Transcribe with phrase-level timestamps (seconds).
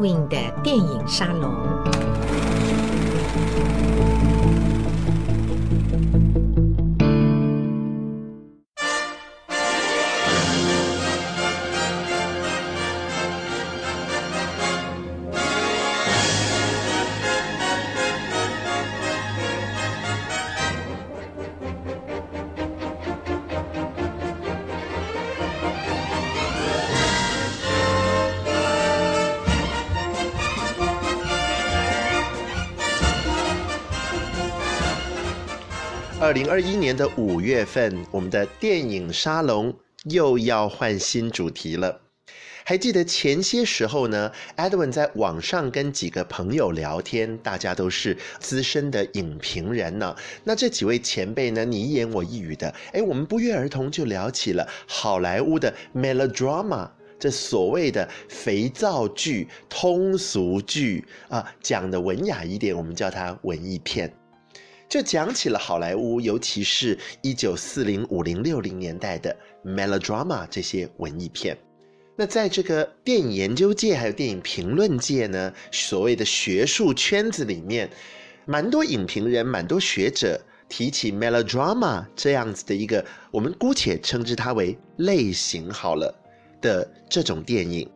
[0.00, 2.09] Edwin 的电影沙龙。
[36.50, 39.72] 二一年的五月份，我们的电影沙龙
[40.06, 42.00] 又要换新主题了。
[42.64, 50.16] 还记得前些时候呢，Edwin 在网上跟几个朋友聊天，大家都是资深的影评人呢。
[50.42, 64.12] 那这几位前辈呢，你一言我一语的，哎，我们不约而同就聊起了好莱坞的 melodrama，这所谓的肥皂剧、通俗剧啊，讲的文雅一点，我们叫它文艺片。
[64.90, 71.56] 就讲起了好莱坞，尤其是一九四零、五零、六零年代的 melodrama 这些文艺片。
[72.16, 77.88] 那在这个电影研究界还有电影评论界呢，所谓的学术圈子里面，
[78.46, 80.38] 蛮多影评人、蛮多学者
[80.68, 86.12] 提起 melodrama 这样子的一个，我们姑且称之它为类型好了
[86.60, 87.88] 的这种电影。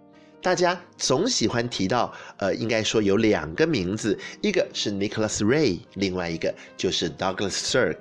[0.45, 7.97] 大家总喜欢提到，呃，应该说有两个名字，一个是 Nicholas Ray，另外一个就是 Douglas Sirk。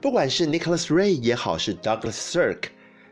[0.00, 2.66] 不管是 Nicholas Ray 也好，是 Douglas Sirk，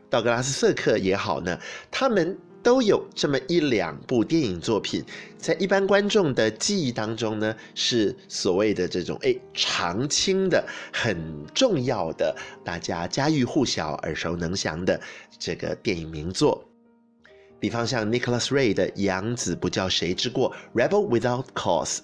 [0.09, 1.59] 道格拉斯·瑟克也好呢，
[1.91, 5.03] 他们都有这么一两部电影作品，
[5.37, 14.97] 在一般观众的记忆当中呢，是所谓的这种诶常青的、很重要的、大家家喻户晓、耳熟能详的
[15.37, 16.70] 这个电影名作。
[17.61, 21.99] 比方像 Nicholas Ray 的《养子不教谁之过》（Rebel Without Cause），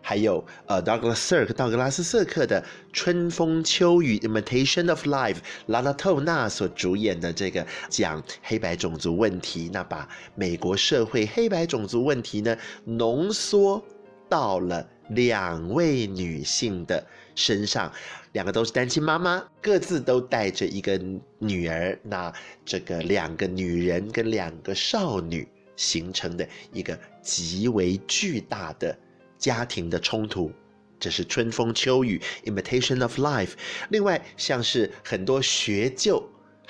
[0.00, 12.56] 还有呃 Douglas Sirk 道格拉斯·瑟克的《春风秋雨》（Imitation of Life），拉拉透纳所主演的这个讲黑白种族问题，那把美国社会黑白种族问题呢
[12.86, 13.84] 浓缩
[14.30, 17.04] 到了两位女性的
[17.40, 17.90] 身上。
[18.32, 21.00] 两个都是单亲妈妈，各自都带着一个
[21.38, 21.98] 女儿。
[22.04, 22.32] 那
[22.64, 28.96] 这个两个女人跟两个少女形成的一个极为巨大的
[29.36, 30.52] 家庭的冲突，
[31.00, 33.54] 这是春风秋雨，Imitation of Life。
[33.88, 36.22] 另外，像是很多学旧。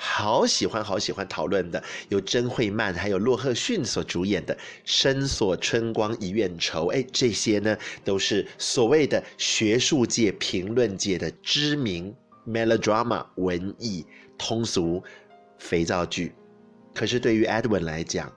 [0.03, 12.15] 好喜欢好喜欢讨论的，由甄惠曼还有洛赫逊所主演的《深锁春光一院愁》，哎，这些呢都是所谓的学术界、评论界的知名
[12.47, 14.03] melodrama 文艺
[14.39, 15.03] 通俗
[15.59, 16.33] 肥皂剧。
[16.95, 18.33] 可是对于 Edwin 来讲，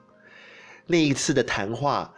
[0.85, 2.13] 那一次的谈话，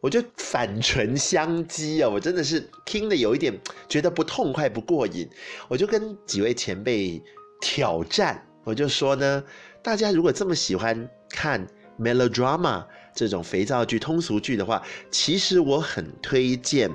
[0.00, 2.08] 我就反唇相讥啊！
[2.08, 3.56] 我真的是听得有一点
[3.88, 5.30] 觉得不痛快、不过瘾，
[5.68, 7.22] 我就跟几位前辈
[7.60, 8.44] 挑战。
[8.64, 9.42] 我就说呢，
[9.82, 11.66] 大家如果这么喜欢看
[11.98, 16.90] melodrama 这种肥皂剧、通俗剧的话，其实我很推荐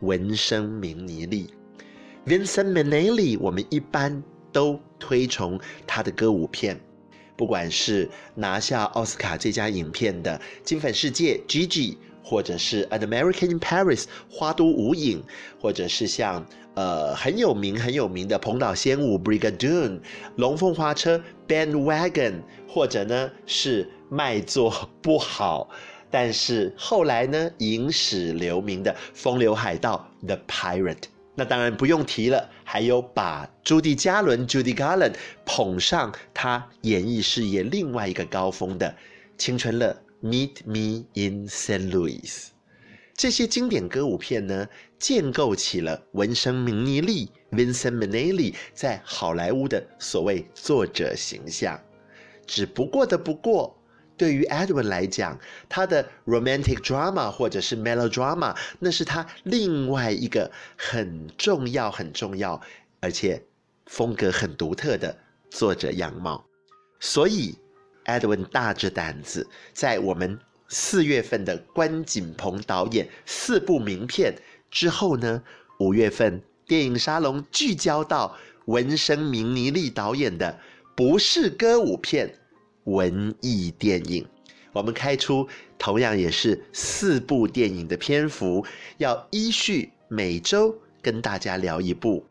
[0.00, 1.54] 文声明尼利
[2.26, 3.38] Vincent Minnelli。
[3.38, 6.80] 我们一般都推崇他的歌舞片，
[7.36, 15.22] 不管是拿下奥斯卡最佳影片的《金粉世界》Gigi，或者是《An American in Paris》花都无影，
[15.60, 16.44] 或者是像。
[16.74, 19.90] 呃，很有名很有名的《蓬岛仙舞》（Brigadoon）、
[20.36, 25.68] 《龙凤花车》（Bandwagon），或者呢是卖座不好，
[26.10, 31.02] 但是后来呢影史留名的《风流海盗》（The Pirate）。
[31.34, 35.12] 那当然不用提了，还有把朱迪·嘉伦 （Judy Garland）
[35.44, 38.88] 捧上他演艺事业另外一个高峰的
[39.36, 39.90] 《青春乐》
[40.22, 41.90] （Meet Me in St.
[41.90, 42.48] Louis）。
[43.14, 44.66] 这些经典歌舞片呢，
[44.98, 51.78] 建构起了文声明尼利 （Vincent Minnelli） 在好莱坞的所谓作者形象。
[52.46, 53.76] 只不过的不过，
[54.16, 55.38] 对于 Edwin 来讲，
[55.68, 62.60] 他的 romantic drama 或者是 melodrama，那是他另外一个很重要、很重要，
[63.00, 63.42] 而且
[63.86, 65.16] 风格很独特的
[65.50, 66.44] 作者样貌。
[66.98, 67.54] 所以
[68.04, 70.38] ，Edwin 大着胆子在我们。
[70.74, 74.34] 四月份的关锦鹏导演四部名片
[74.70, 75.42] 之后呢，
[75.78, 78.34] 五月份电影沙龙聚焦到
[78.64, 80.58] 文声明尼利导演的
[80.96, 82.38] 不是歌舞片
[82.84, 84.26] 文艺电影，
[84.72, 85.46] 我们开出
[85.78, 88.64] 同样也是四部电影的篇幅，
[88.96, 92.24] 要依序每周跟大家聊一部。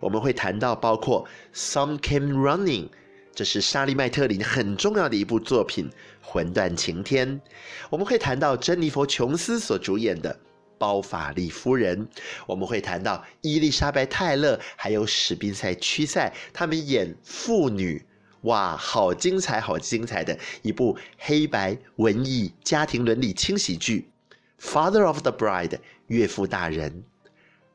[0.00, 2.88] 我们会谈到包括《Some Came Running》
[3.34, 5.88] 这是莎莉麦特林很重要的一部作品
[6.20, 7.40] 《魂断晴天》。
[7.88, 10.34] 我们会谈到珍妮佛·琼斯所主演的
[10.76, 12.06] 《包法利夫人》，
[12.46, 18.04] 我们会谈到伊丽莎白·泰勒还有史宾塞·屈塞他们演父女，
[18.42, 24.10] 哇，好精彩，好精彩的一部黑白文艺家庭伦理轻喜剧
[24.62, 25.68] 《Father of the Bride》
[26.08, 27.02] 岳父大人。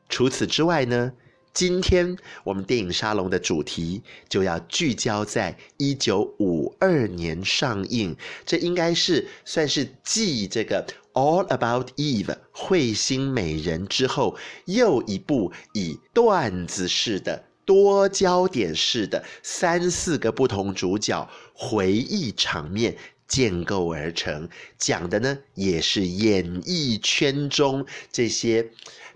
[0.08, 1.12] 除此之外呢，
[1.58, 8.14] 今天我们电影沙龙的主题就要聚焦在一九五二年上映，
[8.46, 22.96] 这应该是算是继这个《All About Eve》彗星美人之后又一部以段子式的多焦点式的三四个不同主角回忆场面
[23.26, 28.70] 建构而成，讲的呢也是演艺圈中这些。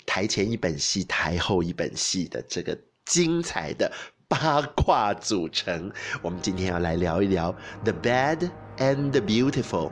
[0.06, 3.90] 台前一本戏，台后一本戏的这个精彩的
[4.28, 5.90] 八卦组成，
[6.20, 7.52] 我们今天要来聊一聊
[7.84, 9.88] 《The Bad and the Beautiful》，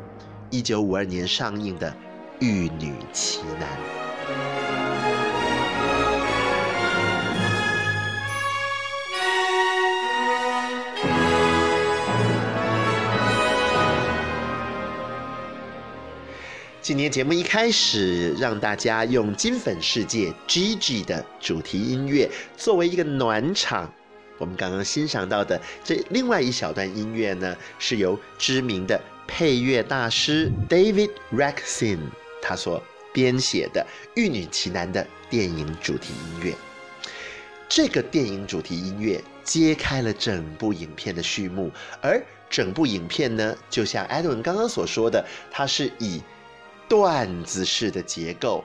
[0.51, 1.91] 一九五二年上映的
[2.41, 3.69] 《玉女奇男》。
[16.91, 23.89] 今天节目一开始，让大家用金粉世界 Gigi 的主题音乐作为一个暖场。
[24.39, 31.99] 我们刚刚欣赏到的这另外一小段音乐呢，是由知名的配乐大师 David Raksin
[32.43, 32.83] 他所
[33.13, 33.87] 编写的
[34.21, 36.57] 《玉女奇男》的电影主题音乐。
[37.69, 41.71] 这个电影主题音乐揭开了整部影片的序幕，
[42.03, 46.21] 而整部影片呢，就像 Edwin 刚刚所说的，它是以
[46.91, 48.65] 段子式的结构，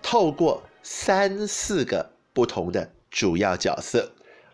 [0.00, 4.08] 透过三四个不同的主要角色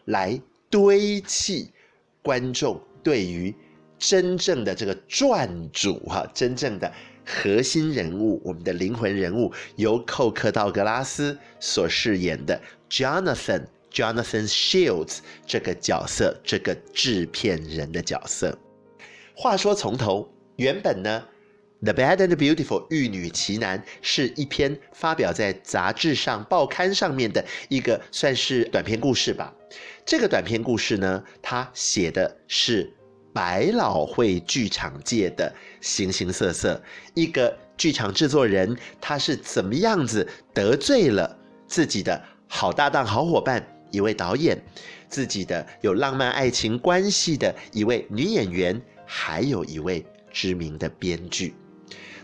[0.07, 1.71] 来堆砌
[2.23, 3.55] 观众对于
[3.99, 6.91] 真正的这个传主哈，真正的
[7.27, 18.59] 核心人物，我们的灵魂人物，由寇克道格拉斯所饰演的 Jonathan Jonathan Shields 这个角色，这个制片人的角色。
[19.35, 21.25] 话说从头，原本呢。
[21.85, 29.53] The Bad and the Beautiful，玉女奇男是一篇发表在杂志上、报刊上面的一个算是短篇故事吧。
[30.07, 32.89] 这个短篇故事呢，它写的是
[33.33, 36.81] 百老汇剧场界的形形色色，
[37.15, 41.37] 一个剧场制作人，他是怎么样子得罪了
[41.67, 44.57] 自己的好搭档、好伙伴一位导演，
[45.09, 51.53] 自己的有浪漫爱情关系的一位女演员，还有一位知名的编剧。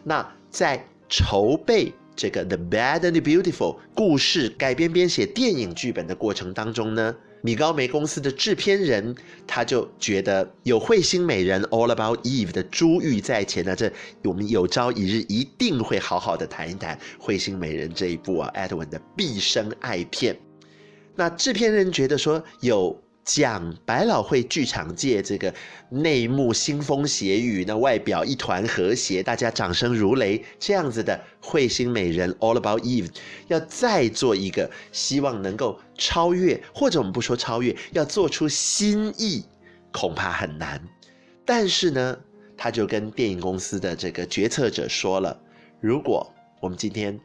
[0.05, 9.15] 那在筹备这个《The Bad and the Beautiful》故事改编编写电影剧本的过程当中呢，米高梅公司的制片人
[9.47, 13.93] 他就觉得有彗星美人《All About Eve》的珠玉在前呢，这
[14.25, 20.37] 我们有朝一日一定会好好的谈一谈《彗星美人》这一部啊，Edwin 的毕生爱片。
[21.15, 23.01] 那制片人觉得说有。
[23.29, 25.53] 讲百老汇剧场界这个
[25.91, 33.11] 内幕腥风血雨，那外表一团和谐，大家掌声如雷，这样子的彗星美人 All About Eve，
[33.49, 39.45] 要再做一个，希望能够超越，或者我们不说超越，要做出新意，
[39.93, 40.83] 恐怕很难。
[41.45, 42.19] 但是呢，
[42.57, 45.39] 他就跟电影公司的这个决策者说了，
[45.83, 46.33] 如果
[46.63, 47.21] 我们今天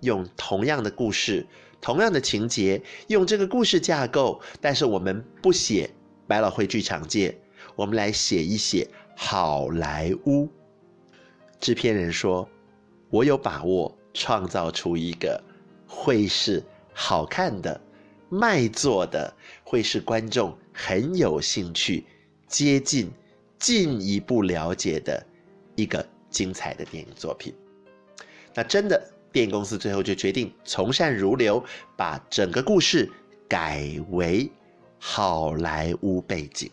[0.00, 1.46] 用同样的故事。
[1.80, 5.88] 同样的情节，用这个故事架构，但是我们不写
[6.26, 7.36] 百老汇剧场界，
[7.76, 10.48] 我们来写一写好莱坞。
[11.60, 12.48] 制片人说
[13.08, 15.40] ：“我有把握创造出一个
[15.86, 17.80] 会是好看的、
[18.28, 22.04] 卖座的，会是观众很有兴趣、
[22.48, 23.10] 接近、
[23.58, 25.24] 进一步了解的
[25.76, 27.54] 一个精彩的电影作品。”
[28.52, 29.12] 那真的。
[29.36, 31.62] 电影公司最后就决定从善如流，
[31.94, 33.06] 把整个故事
[33.46, 34.50] 改为
[34.98, 36.70] 好莱坞背景。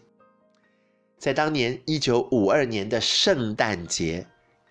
[1.17, 4.25] 在当年一九五二年的圣诞节，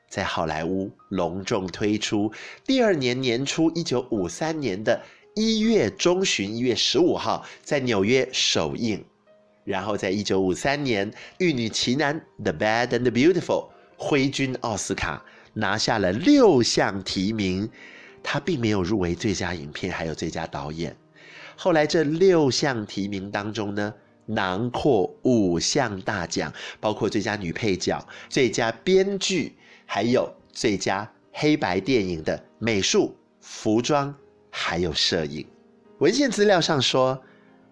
[0.09, 2.33] 在好莱坞隆重推出。
[2.65, 4.99] 第二年年初一九五三年的
[5.35, 9.05] 一月中旬，一月十五号在纽约首映。
[9.65, 13.69] 然后在一九五三年，《玉女奇男》The Bad and the Beautiful
[13.99, 15.23] 挥军奥斯卡。
[15.55, 17.69] 拿下了六项提名，
[18.23, 20.97] 他并没有入围最佳影片，还有最佳导演。
[21.57, 23.93] 后来这六项提名当中呢，
[24.27, 29.55] 囊括五项大奖，包括最佳女配角、最佳编剧，
[29.85, 34.15] 还有最佳黑白电影的美术、服装，
[34.51, 35.47] 还有摄影。
[35.99, 37.23] 文献资料上说，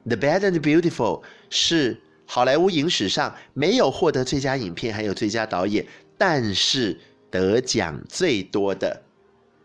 [0.08, 5.84] 《The Bad and Beautiful》是好莱坞影史上没有获得最佳影片，还有最佳导演，
[6.16, 9.02] 但是得奖最多的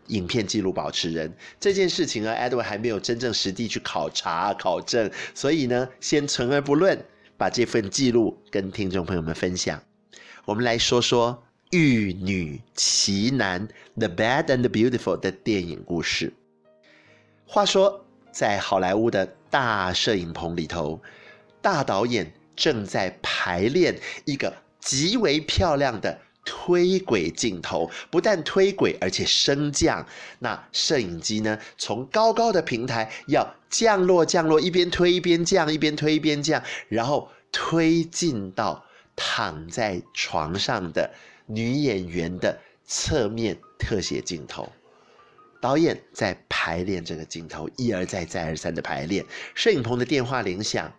[0.08, 1.32] 影片纪录保持人。
[1.58, 7.04] 这件事情呢，Edward 还没有真正实地去考察考证，所以呢，先存而不论，
[7.36, 9.82] 把这份记录跟听众朋友们分享。
[10.44, 11.42] 我们来说说
[11.76, 16.32] 《玉女奇男》（The Bad and the Beautiful） 的电影故事。
[17.46, 21.00] 话说，在好莱坞的大摄影棚里头，
[21.60, 22.32] 大导演。
[22.56, 30.06] 正在排练一个极为漂亮的推轨镜头，不但推轨，而且升降。
[30.38, 38.82] 那摄影机呢，从高高的平台要降落，降落，一边推一边降，一边推一边降，然后推进到
[39.14, 41.10] 躺在床上的
[41.44, 44.72] 女演员的侧面特写镜头。
[45.60, 49.24] 导演在排练这个镜头，一而再，再而三的排练。
[49.54, 50.90] 摄影棚的电话铃响，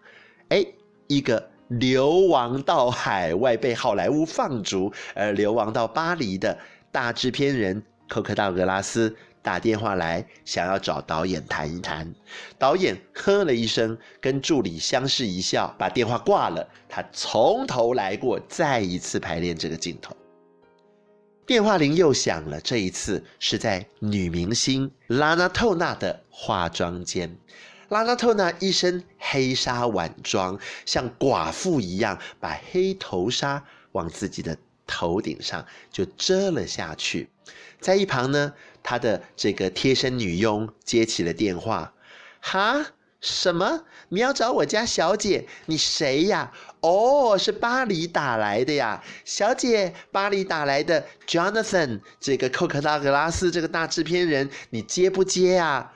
[0.50, 0.66] 哎。
[1.10, 6.57] 一个流亡到海外被好莱坞放逐而流亡到巴黎的
[6.91, 12.13] 大制片人寇克道格拉斯打电话来，想要找导演谈一谈。
[12.57, 16.67] 导演呵了一声，跟助理相视一笑，把电话挂了。
[16.89, 20.13] 他从头来过，再一次排练这个镜头。
[21.45, 27.33] 电话铃又响了，这一次是在女明星拉娜透纳的化妆间。
[27.89, 33.63] 拉娜透纳一身黑纱晚装，像寡妇一样，把黑头纱
[33.94, 37.29] 往自己的头顶上就遮了下去。
[37.79, 38.53] 在一旁呢，
[38.84, 41.94] 她的这个贴身女佣接起了电话
[42.41, 42.88] ：“哈，
[43.22, 43.84] 什么？
[44.10, 45.48] 你要找我家小姐？
[45.65, 46.51] 你谁呀？
[46.82, 55.94] 哦，是巴黎打来的呀，小姐，巴黎打来的，Jonathan，这个寇克道格拉斯这个大制片人，你接不接啊？”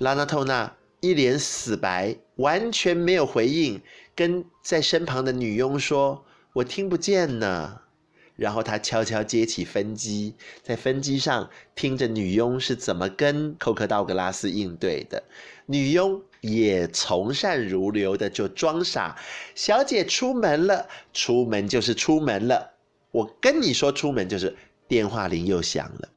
[0.00, 3.82] 拉娜透纳一脸死白，完全没有回应，
[4.14, 7.82] 跟在身旁的女佣说：“我听不见呢。”
[8.34, 15.22] 然后他悄悄接起分机，在分机上听着女佣是怎么跟寇克道格拉斯应对的。
[15.66, 19.16] 女佣也从善如流的就装傻
[19.54, 22.72] ：“小姐出门了，出门就是出门了。
[23.10, 24.56] 我跟你说，出门就是。”
[24.90, 26.08] 电话铃又响了，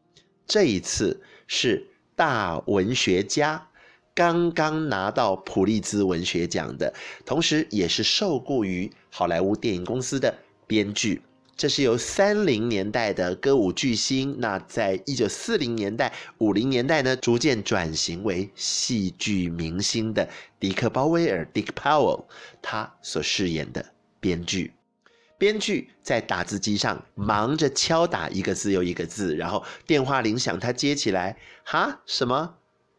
[0.48, 3.68] 这一次是大文学家。
[4.16, 6.94] 刚刚拿到普利兹文学奖的，
[7.26, 10.36] 同时也是受雇于好莱坞电影公司的
[10.68, 11.22] 编剧。
[11.56, 20.28] 这是由三零年代的歌舞巨星，那在一九四零年代、五零年代呢，逐渐转型为戏剧明星的
[20.60, 22.26] 迪克·鲍威尔 （Dick Powell），
[22.62, 23.86] 他所饰演的
[24.20, 24.74] 编剧。
[25.38, 32.56] 编剧在打字机上忙着敲打一个字又一个字，然后电话铃响，他接起来，哈，什么？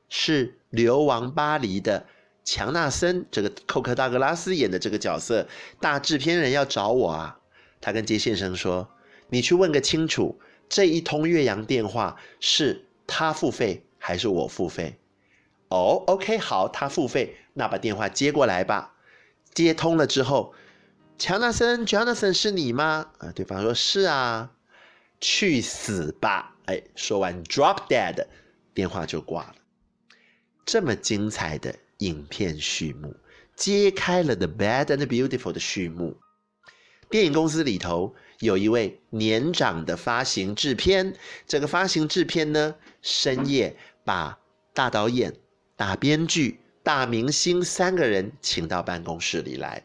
[0.08, 2.06] 是流亡巴黎的
[2.44, 5.48] 强纳森，这个寇克道格拉斯演的这个角色，
[5.80, 7.40] 大制片人要找我啊。
[7.80, 8.88] 他跟接线生说
[9.28, 14.98] ：“你去问个清楚，这一通越洋电话是他付费还是我付费？”
[15.68, 18.94] 哦，OK，好，他付费，那把电话接过来吧。
[19.52, 20.54] 接通了之后，
[21.18, 23.10] 强纳森，Jonathan 是你吗？
[23.18, 24.50] 啊，对方说是啊。
[25.20, 26.54] 去死吧！
[26.66, 28.26] 哎，说完 drop dead，
[28.74, 29.54] 电话就挂了。
[30.66, 33.14] 这么精彩的影片序幕，
[33.54, 36.16] 揭开了《The Bad and the Beautiful》的序幕。
[37.10, 41.14] 电影公司里头有一位年长的发行制片，
[41.46, 44.38] 这个发行制片呢，深夜把
[44.72, 45.34] 大导演、
[45.76, 49.84] 大编剧、大明星三个人请到办公室里来。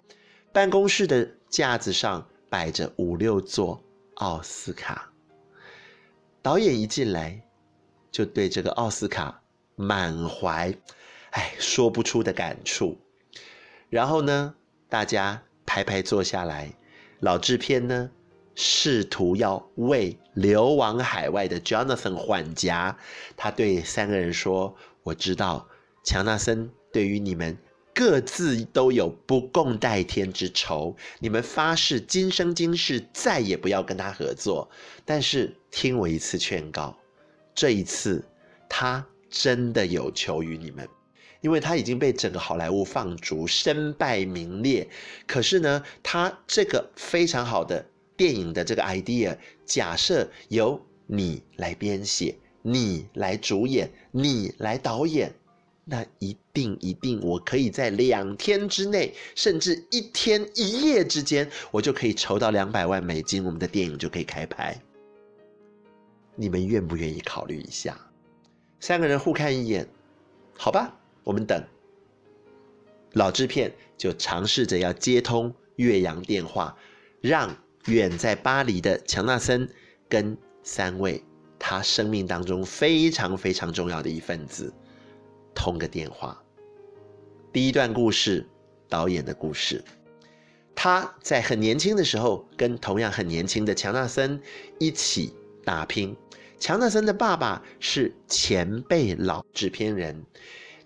[0.51, 3.83] 办公室的架子上摆着五六座
[4.15, 5.11] 奥斯卡。
[6.41, 7.39] 导演一进来，
[8.09, 9.38] 就对这个奥斯卡。
[9.81, 10.75] 满怀，
[11.29, 12.97] 哎，说不出的感触。
[13.89, 14.53] 然后呢，
[14.89, 16.73] 大家排排坐下来。
[17.21, 18.11] 老制片呢，
[18.55, 22.97] 试图要为流亡海外的 Jonathan 缓颊。
[23.37, 25.69] 他对三个人说：“我知道，
[26.03, 27.57] 强纳森对于你们
[27.95, 30.97] 各自都有不共戴天之仇。
[31.19, 34.69] 你们发誓今生今世再也不要跟他合作。
[35.05, 36.97] 但是听我一次劝告，
[37.55, 38.25] 这一次
[38.67, 40.87] 他。”真的有求于你们，
[41.41, 44.87] 因为他已经被整个好莱坞放逐，身败名裂。
[45.27, 47.85] 可是呢，他这个非常好的
[48.17, 55.33] 电影的这个 idea，假设由你来编写，你来主演，你来导演，
[55.85, 64.79] 那一定一定，我可以在两天之内，甚至一天一夜之间，我就可以筹到两百万美金，我们的电影就可以开拍。
[66.35, 67.97] 你们愿不愿意考虑一下？
[68.79, 69.87] 三个人互看一眼，
[70.57, 71.63] 好吧，我们等。
[73.13, 76.77] 老制片就尝试着要接通越洋电话，
[77.21, 77.55] 让
[77.85, 79.67] 远在巴黎的强纳森
[80.07, 81.23] 跟三位
[81.57, 84.73] 他生命当中非常非常重要的一份子
[85.53, 86.41] 通个电话。
[87.51, 88.47] 第一段故事，
[88.87, 89.83] 导演的故事。
[90.75, 94.41] 他在很年轻的时候，跟同样很年轻的强纳森
[94.79, 95.33] 一起
[95.65, 96.15] 打拼。
[96.59, 100.25] 强纳森的爸爸是前辈老制片人，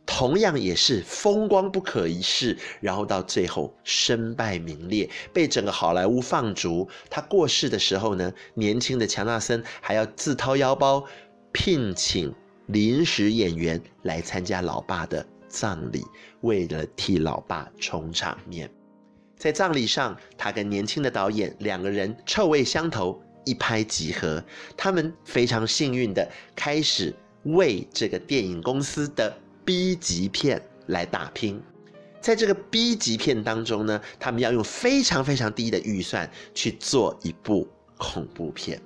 [0.05, 6.87] 同样也是风光不可一世，然后到最后身败名裂，被整个好莱坞放逐。
[7.09, 11.03] 他过世的时候呢，年轻的强纳森还要自掏腰包
[11.51, 12.33] 聘请
[12.67, 16.03] 临时演员来参加老爸的葬礼，
[16.41, 18.69] 为了替老爸充场面。
[19.35, 24.43] 在葬礼上，他跟年轻的导演两个人臭味相投，一拍即合。
[24.75, 29.35] 他们非常幸运的开始为这个电影公司的
[29.65, 31.61] B 级片来打拼。
[32.21, 38.81] 在这个 B 级片当中呢，他们要用非常非常低的预算去做一部恐怖片。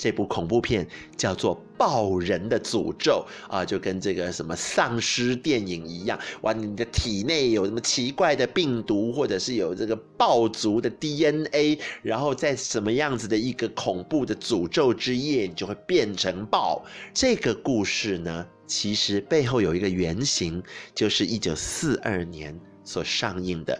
[0.00, 16.82] 这部恐怖片叫做《爆人的诅咒》啊，就跟这个什么丧尸电影一样，哇，你的体内有什么奇怪的病毒，或者是有这个爆族的 DNA，然后在什么样子的一个恐怖的诅咒之夜，你就会变成爆。
[17.12, 20.62] 这个故事呢，其实背后有一个原型，
[20.94, 23.78] 就是一九四二年所上映的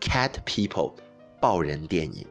[0.04, 0.90] 《Cat People》
[1.40, 2.26] 爆人电影，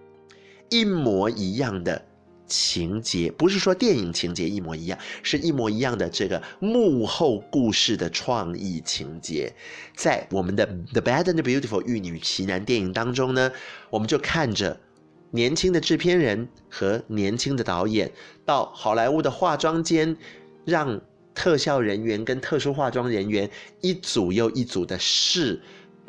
[0.70, 2.11] 一模一样的。
[2.52, 9.54] 情节不是说电影情节一模一样，是一模一样的这个幕后故事的创意情节，
[9.96, 13.50] 在我们的《The Bad and the Beautiful》玉女奇男电影当中呢，
[13.90, 14.78] 我们就看着
[15.32, 18.12] 年轻的制片人和年轻的导演
[18.46, 20.18] 到好莱坞的化妆间，
[20.66, 21.00] 让
[21.34, 25.62] 特效人员跟特殊化妆人员一组又一组的试。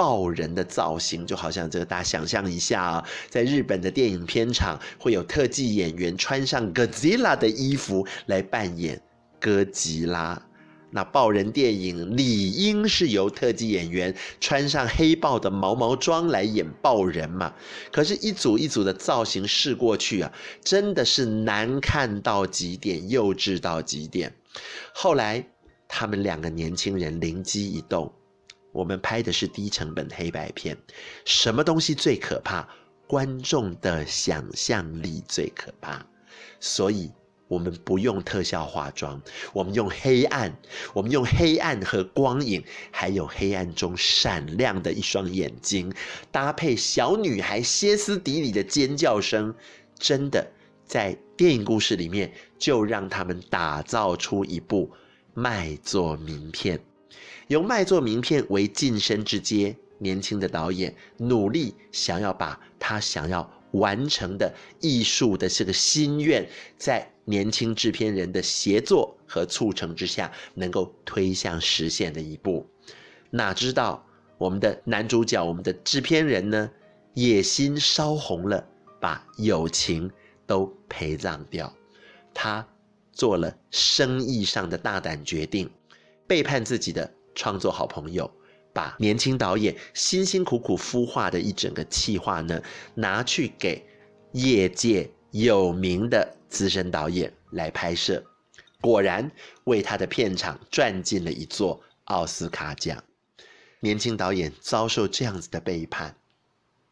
[0.03, 9.01] 爆人的造型，就好像这个，大家想象一下啊，在日本的电影片场，会有特技演员穿上哥吉拉的衣服来扮演
[9.39, 10.43] 哥吉拉。
[10.91, 17.55] 那爆人电影理应是由特技演员穿上黑豹的毛毛装来演爆人嘛？
[17.93, 20.33] 可是，一组一组的造型试过去啊，
[20.65, 24.35] 真的是难看到极点，幼稚到极点。
[24.93, 25.47] 后来，
[25.87, 28.13] 他们两个年轻人灵机一动。
[28.73, 30.77] 我们拍的是低成本黑白片，
[31.25, 32.67] 什么东西最可怕？
[33.07, 36.05] 观众的想象力最可怕。
[36.59, 37.13] 所以，
[37.49, 39.21] 我们不用特效化妆，
[39.53, 40.57] 我们用黑暗，
[40.95, 45.93] 我们用黑暗和光影，还有黑暗中闪亮的一双眼睛，
[46.31, 49.55] 搭配小女孩歇斯底里的尖叫声，
[49.99, 50.51] 真的
[50.87, 54.91] 在电影故事里面，就让他们打造出一部
[55.35, 56.81] 卖座名片。
[57.53, 72.67] 由卖座名片为晋升之阶，年轻的导演努力想要把他想要完成的艺术的这个心愿，在年轻制片人的协作和促成之下，能够推向实现的一步。
[73.29, 74.03] 哪知道
[74.39, 76.71] 我们的男主角，我们的制片人呢，
[77.13, 78.67] 野心烧红了，
[78.99, 80.11] 把友情
[80.47, 81.71] 都陪葬掉。
[82.33, 82.67] 他
[83.13, 85.69] 做了生意上的大胆决定，
[86.27, 87.13] 背叛自己的。
[87.35, 88.31] 创作好朋友，
[88.73, 92.63] 把年轻导演辛辛苦苦孵化的一整个企划呢，
[92.95, 93.85] 拿去给
[94.33, 98.25] 业界有名的资深导演来拍摄，
[98.81, 99.31] 果然
[99.65, 103.03] 为他的片场赚进了一座奥斯卡奖。
[103.81, 106.15] 年轻导演遭受这样子的背叛，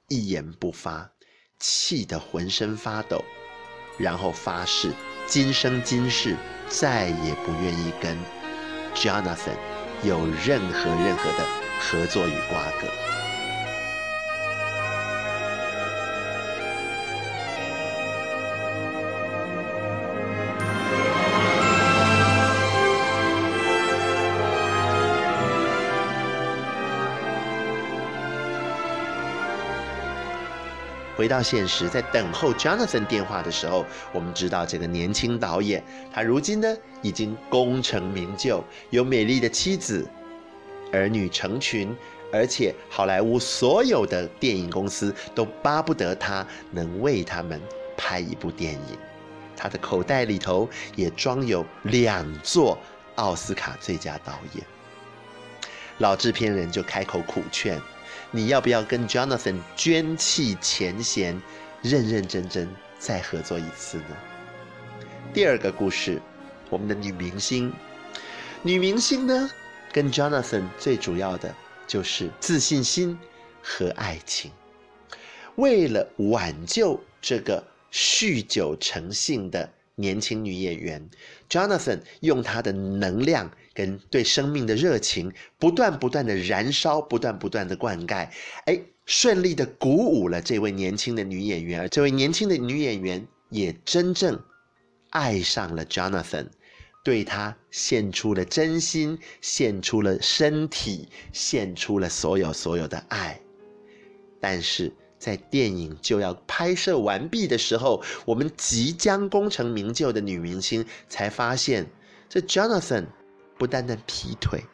[0.08, 1.12] 一言不发，
[1.58, 3.24] 气得浑身发抖，
[3.96, 4.90] 然后发誓
[5.26, 6.36] 今生今世
[6.68, 8.18] 再也不愿意跟
[8.94, 9.69] Jonathan。
[10.02, 11.44] 有任何任何的
[11.78, 12.88] 合作与瓜葛。
[31.20, 40.08] 回到现实，在等候 Jonathan 电话的时候，我们知道这个年轻导演，他如今呢已经功成名就，有美丽的妻子，
[40.90, 41.94] 儿女成群，
[42.32, 47.60] 而且好莱坞所有的电影公司都巴不得他能为他们
[47.98, 48.98] 拍一部电影。
[49.54, 52.78] 他的口袋里头也装有两座
[53.16, 54.64] 奥斯卡最佳导演。
[55.98, 57.78] 老制片人就开口苦劝。
[58.30, 61.40] 你要不要跟 Jonathan 捐弃前嫌，
[61.82, 62.68] 认认真真
[62.98, 64.16] 再合作一次呢？
[65.32, 66.20] 第二个故事，
[66.68, 67.72] 我们的女明星，
[68.62, 69.50] 女明星呢，
[69.92, 71.54] 跟 Jonathan 最主要的
[71.86, 73.18] 就是自信心
[73.62, 74.50] 和爱情。
[75.56, 81.10] 为了挽救这个酗酒成性的年轻女演员
[81.48, 88.28] ，Jonathan 用他的能量跟对生命的热情，不断不断的燃烧，不断不断的灌溉，
[88.66, 94.40] 哎，顺利的鼓舞了这位年轻的女演员，而这位年轻的女演员也真正
[95.10, 96.46] 爱上了 Jonathan，
[97.04, 103.40] 对他献出了真心，献出了身体，献出了所有所有的爱，
[104.40, 104.92] 但是。
[105.20, 111.86] 在电影就要拍摄完毕的时候，我们即将功成名就的女明星才发现，
[112.26, 113.04] 这 Jonathan
[113.60, 114.64] 不单单劈腿，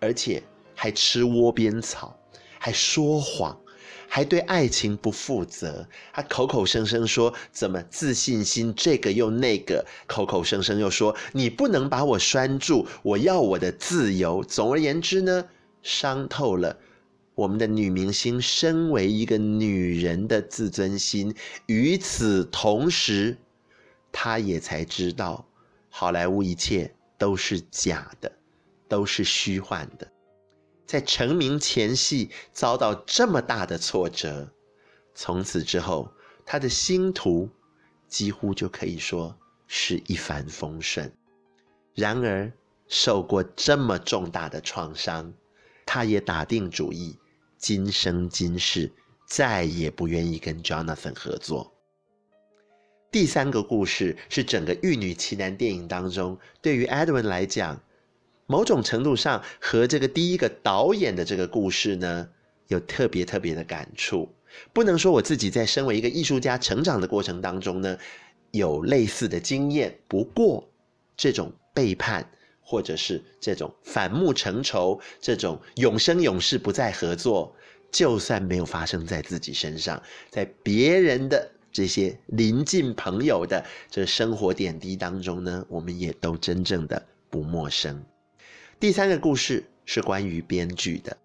[0.00, 0.42] 而且
[0.74, 2.18] 还吃窝边草，
[2.58, 3.56] 还说谎，
[4.08, 5.86] 还对爱情不负责。
[6.12, 14.42] 他口口声声说怎么自信心这个又那个，口口声声又说你不能把我拴住，我要我的自由。
[14.42, 15.48] 总而言之呢，
[15.84, 16.76] 伤透了。
[17.36, 21.32] 我们的女明星身为一个女人的自尊心，
[21.66, 23.36] 与此同时，
[24.10, 25.46] 她也才知道，
[25.90, 28.30] 好莱坞一切都是假的，
[28.88, 30.10] 都是虚幻的。
[30.86, 34.48] 在成名前夕遭到这么大的挫折，
[35.14, 36.08] 从此之后，
[36.44, 37.50] 他的星途
[38.08, 41.12] 几乎就可以说是一帆风顺。
[41.94, 42.52] 然而，
[42.86, 45.32] 受过这么重大的创伤，
[45.84, 47.18] 他也打定主意。
[47.58, 48.92] 今生今世
[49.26, 51.75] 再也不愿意跟 Jonathan 合作。
[53.10, 57.80] 第三个故事是整个《玉女奇男》电影当中，对于 Edwin 来讲，
[58.46, 62.28] 某种程度上和这个第一个导演的这个故事呢，
[62.68, 64.28] 有特别特别的感触。
[64.72, 67.98] 不能说我自己在身为一个艺术家成长的过程当中呢，
[68.50, 69.98] 有类似的经验。
[70.08, 70.68] 不过，
[71.16, 72.30] 这种背叛。
[72.68, 77.54] 或者是这种反目成仇，这种永生永世不再合作，
[77.92, 88.02] 就算没有发生在自己身上，在别人的这些邻近朋友的这生活点滴当中呢，我们也都真正的不陌生。
[88.80, 91.18] 第三个故事是关于编剧的，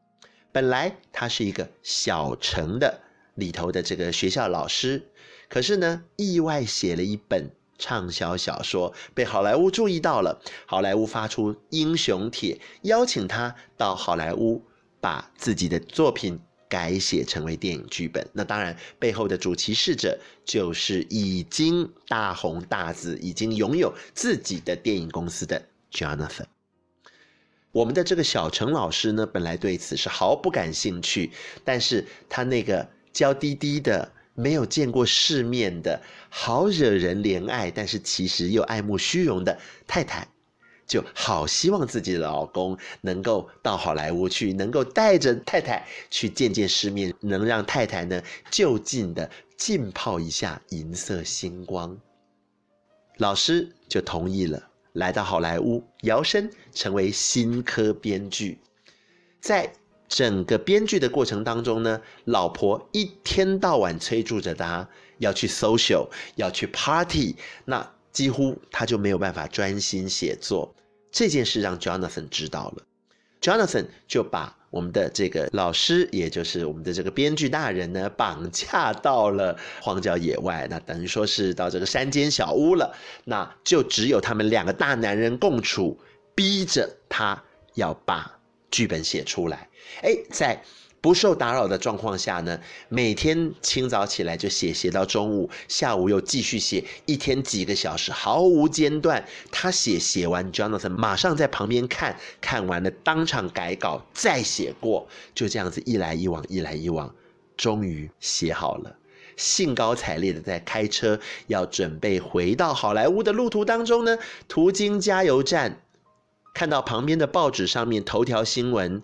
[0.51, 2.99] 本来他是一个小城的
[3.35, 5.01] 里头的这个学校老师，
[5.47, 7.49] 可是呢，意外写了一本。
[7.77, 14.63] 畅销小说被好莱坞注意到了，好莱坞发出英雄帖，邀请他到好莱坞
[14.99, 16.39] 把自己的作品
[16.71, 18.25] 改写成为电影剧本。
[18.31, 26.45] 那当然，背后的主其事者就是已经大红大紫、已经拥有自己的电影公司的 Jonathan。
[27.73, 31.31] 我们的这个小陈老师呢，本来对此是毫不感兴趣，
[31.65, 34.13] 但是他那个娇滴滴的。
[34.33, 40.25] 没有见过世面的好惹人怜爱，但是其实又爱慕虚荣的太太，
[40.91, 51.97] 就好希望自己的老公能够到好莱坞去，能够带着太太去见见世面，能让太太呢就近的浸泡一下银色星光。
[53.19, 58.59] 老师就同意了，来到好莱坞，摇身成为新科编剧，
[59.39, 59.71] 在。
[60.13, 64.85] 整个编剧的过程当中呢，老婆一天到晚催促着他
[65.19, 70.75] 要去 social，要去 party，那几乎他就没有办法专心写作。
[71.11, 72.83] 这件事让 Jonathan 知道了
[73.41, 82.95] ，Jonathan 就把我们的这个老师，也就是我们的这个编剧大人呢，绑架到了荒郊野外，那等于说是到这个山间小屋了，
[83.25, 85.99] 那就只有他们两个大男人共处，
[86.33, 87.43] 逼着他
[87.75, 88.37] 要把。
[88.71, 89.67] 剧本写出来，
[90.01, 90.63] 哎，在
[91.01, 99.25] 不受打扰的状况下呢，每天清早起来就写，写到中午，下午又继续写，一天几个小时毫无间断。
[99.51, 107.13] 他写写完，Jonathan 马上在旁边看，看完了当场改稿，再写过，就这样子一来一往，一来一往，
[107.57, 108.95] 终于写好了。
[109.35, 115.81] 兴高采烈的在开车要准备回到好莱坞的路途当中呢，途经加油站。
[116.53, 119.01] 看到旁边的报纸上面头条新闻，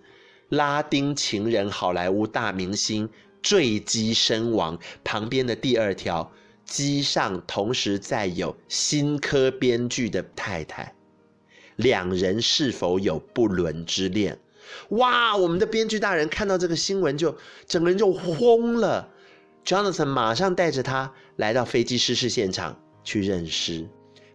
[0.48, 3.08] 拉丁情人好莱坞大明星
[3.42, 4.78] 坠机身亡。
[5.04, 6.32] 旁边的第二条，
[6.64, 10.94] 机上同时载有新科编剧的太太，
[11.76, 14.38] 两人是否有不伦之恋？
[14.90, 15.36] 哇！
[15.36, 19.08] 我们的编剧大人看到这个新闻就整个人就慌了。
[19.64, 23.86] Jonathan 马上带着他来到飞机失事现场去认尸，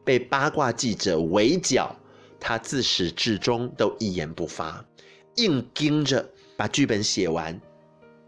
[0.03, 1.95] 被八卦记者围剿。
[2.39, 4.83] 他自始至终都一言不发，
[5.35, 7.59] 硬盯着把剧本写完。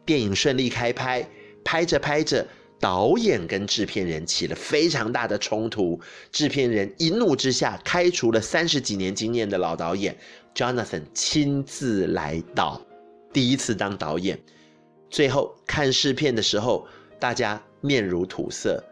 [0.06, 1.28] 电影顺利开拍，
[1.64, 2.46] 拍着拍着，
[2.80, 6.00] 导演跟制片人起了非常大的冲突。
[6.32, 10.16] 制片人一怒之下开除了三十几年经验的老导演
[10.54, 12.80] Jonathan 亲自来导，
[13.34, 14.40] 第一次当导演，
[15.10, 16.88] 最后看试片的时候，
[17.20, 18.84] 大家面如土色，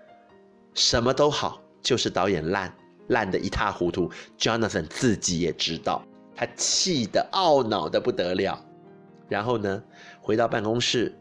[0.73, 2.73] 什么都好，就是导演烂，
[3.10, 4.10] 烂得一塌糊涂。
[4.39, 6.04] Jonathan 自己也知道，
[6.45, 8.63] 他气得懊恼得不得了。
[9.29, 9.84] 然后呢，
[10.21, 11.13] 回到办公室，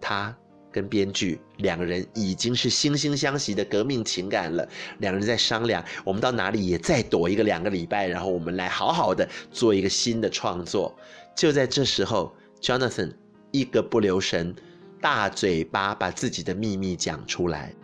[0.00, 0.34] 他。
[0.72, 4.64] 跟编剧两个人已经是惺惺相惜的革命情感了。
[4.98, 10.96] 两人在商量，我们到哪里也再躲一个两个礼拜，然后我们来好好的做一个新的创作。
[11.34, 13.12] 就在这时候，Jonathan
[13.50, 14.54] 一个不留神，
[15.00, 17.74] 大嘴巴把自己的秘密讲出来。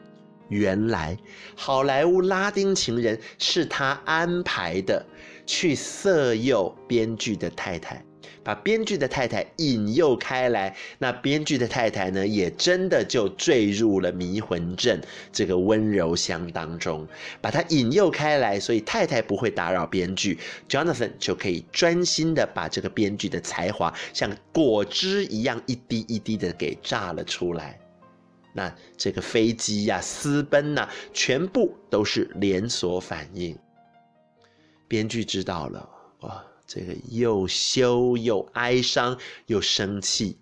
[0.49, 1.19] 原来，
[1.57, 5.05] 好莱坞拉丁情人是他安排的，
[5.47, 8.05] 去色诱编剧的太太。
[8.43, 15.01] 把编剧的太太引诱开来，那编剧的太太呢，也真的就坠入了迷魂阵
[15.33, 17.05] 这个温柔乡当中，
[17.41, 27.77] 把他引诱开来，所以太太不会打扰编剧，Jonathan 就可以专心的把这个编剧的才华像果汁一样一滴一滴的给榨了出来。
[28.53, 33.59] 那这个飞机呀、私奔呐、全部都是连锁反应。
[34.89, 35.89] 编剧知道了，
[36.21, 36.45] 哇！
[36.67, 40.37] 这个又羞又哀伤又生气，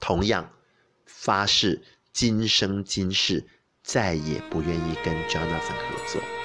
[0.00, 0.50] 同样
[1.04, 3.46] 发誓今生今世
[3.82, 6.43] 再也不愿意跟 Jonathan 合作。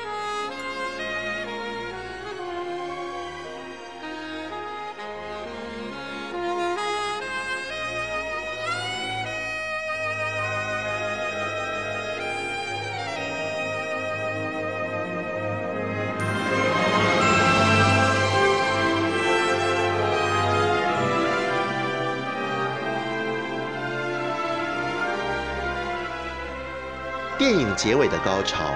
[27.81, 28.75] 结尾的高潮，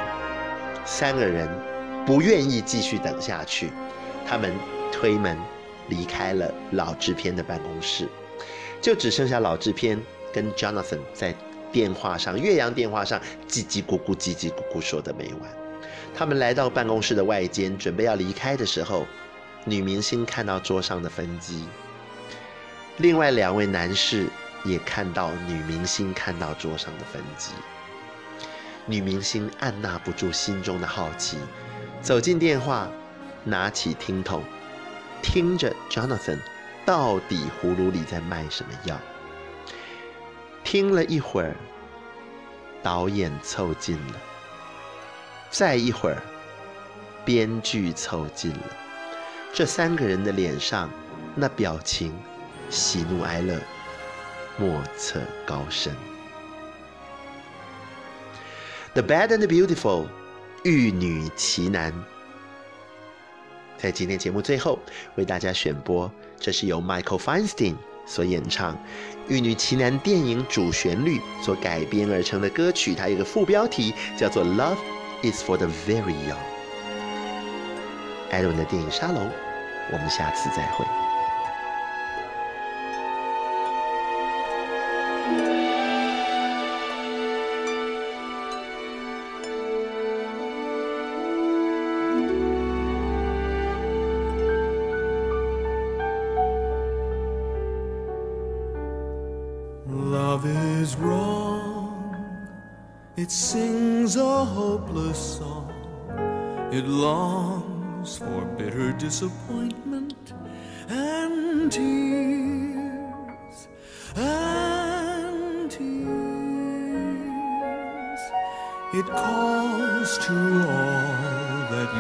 [0.86, 1.50] 三个人
[2.06, 3.70] 不愿意继续等下去，
[4.26, 4.54] 他们
[4.94, 5.38] 推门
[5.90, 8.08] 离开了老制片的办公室，
[8.82, 11.36] 就只剩下老制片跟 Jonathan 在
[11.70, 15.52] 电话上，越洋电话上叽叽咕咕、叽叽咕咕说的没完。
[16.16, 19.06] 他们来到办公室的外间，准备要离开的时候，
[19.66, 21.66] 女明星看到桌上的分机，
[23.00, 24.28] 另外两位男士
[24.64, 27.52] 也看到女明星看到桌上的分机。
[28.86, 31.38] 女明星按捺不住心中的好奇，
[32.02, 32.90] 走进电话，
[33.44, 34.44] 拿起听筒，
[35.22, 36.38] 听着 Jonathan
[36.86, 39.00] 到底葫芦里在卖什么药。
[40.64, 41.56] 听了一会儿，
[42.82, 44.14] 导演凑近了，
[45.50, 46.22] 再一会儿，
[47.24, 48.70] 编剧凑近了，
[49.54, 50.90] 这三个人的脸上
[51.36, 52.14] 那表情，
[52.70, 53.60] 喜怒哀乐，
[54.58, 55.96] 莫测高深。
[58.94, 60.06] The Bad and the Beautiful，
[60.64, 61.92] 玉女奇男，
[63.76, 64.78] 在今天节目最后
[65.16, 67.74] 为大家选播，这是由 Michael Feinstein
[68.06, 68.76] 所演唱
[69.28, 74.78] 《玉女奇男》电影主旋律所改编而成的歌曲，它有个副标题叫做《Love
[75.24, 76.36] is for the Very Young》。
[78.30, 79.28] 艾伦的电影沙龙，
[79.92, 80.86] 我们下次再会。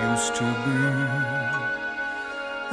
[0.09, 0.81] used to be.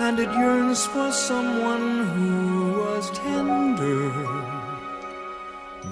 [0.05, 4.41] And it yearns for someone who was tender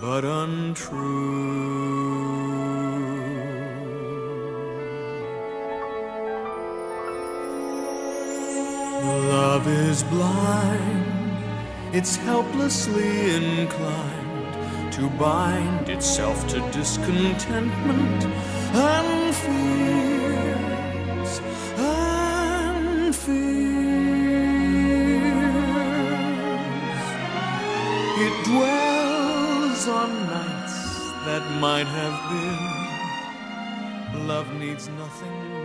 [0.01, 1.69] but untrue.
[9.29, 11.37] Love is blind,
[11.93, 18.25] it's helplessly inclined to bind itself to discontentment
[18.75, 20.08] and fear.
[31.61, 32.31] Might have
[34.13, 34.29] been.
[34.29, 35.58] Love needs nothing